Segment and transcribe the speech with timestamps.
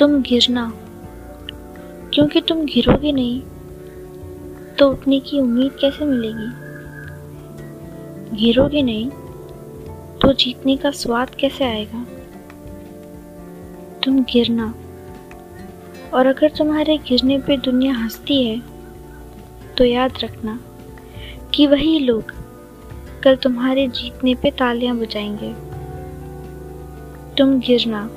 [0.00, 0.72] तुम गिरना।
[2.14, 3.40] क्योंकि तुम गिरोगे नहीं
[4.78, 6.46] तो उठने की उम्मीद कैसे मिलेगी?
[8.36, 9.10] गिरोगे नहीं
[10.18, 12.06] तो जीतने का स्वाद कैसे आएगा?
[14.04, 14.74] तुम गिरना।
[16.14, 18.62] और अगर तुम्हारे गिरने पे दुनिया हंसती है
[19.78, 20.60] तो याद रखना
[21.54, 22.32] कि वही लोग
[23.22, 25.52] कल तुम्हारे जीतने पे तालियाँ बजाएँगे।
[27.36, 28.10] तुम गिरना।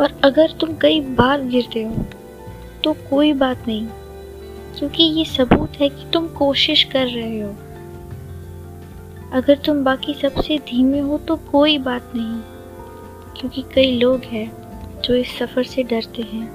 [0.00, 2.04] और अगर तुम कई बार गिरते हो
[2.84, 3.86] तो कोई बात नहीं,
[4.78, 7.50] क्योंकि ये सबूत है कि तुम कोशिश कर रहे हो।
[9.32, 12.40] अगर तुम बाकी सबसे धीमे हो तो कोई बात नहीं,
[13.36, 14.50] क्योंकि कई लोग हैं
[15.02, 16.48] जो इस सफ़र से डरते हैं।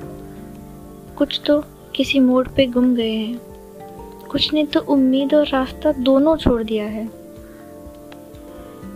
[1.18, 1.64] कुछ तो
[1.96, 3.38] किसी मोड़ पे गुम गए हैं,
[4.32, 7.08] कुछ ने तो उम्मीद और रास्ता दोनों छोड़ दिया है।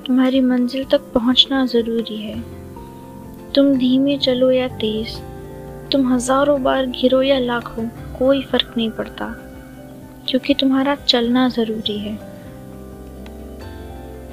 [0.06, 2.38] तुम्हारी मंजिल तक पहुँचना ज़रूरी है।
[3.56, 5.16] तुम धीमे चलो या तेज।
[5.92, 7.88] तुम हज़ारों बार घिरो या लाखों,
[8.20, 9.26] कोई फ़र्क नहीं पड़ता,
[10.28, 12.16] क्योंकि तुम्हारा चलना ज़रूरी है।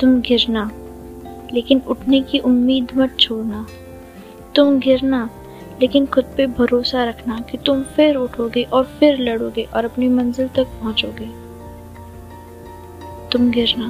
[0.01, 0.71] तुम गिरना
[1.53, 3.67] लेकिन उठने की उम्मीद मत छोड़ना।
[4.57, 5.29] तुम गिरना
[5.81, 10.49] लेकिन खुद पे भरोसा रखना कि तुम फिर उठोगे और फिर लड़ोगे और अपनी मंजिल
[10.49, 11.27] तक पहुंचोगे।
[13.33, 13.89] तुम गिरना